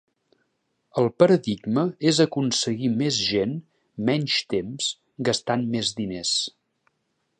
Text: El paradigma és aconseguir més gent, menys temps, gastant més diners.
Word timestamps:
El 1.01 1.09
paradigma 1.23 1.83
és 2.11 2.21
aconseguir 2.25 2.89
més 3.03 3.19
gent, 3.27 3.53
menys 4.09 4.39
temps, 4.55 4.89
gastant 5.29 5.69
més 5.77 5.93
diners. 6.01 6.33